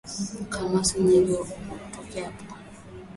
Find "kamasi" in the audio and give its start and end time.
0.49-0.99